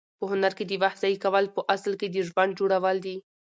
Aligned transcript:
په 0.19 0.25
هنر 0.31 0.51
کې 0.57 0.65
د 0.67 0.73
وخت 0.81 0.97
ضایع 1.03 1.17
کول 1.23 1.45
په 1.55 1.61
اصل 1.75 1.93
کې 1.99 2.07
د 2.11 2.17
ژوند 2.27 2.51
جوړول 2.59 2.97
دي. 3.05 3.17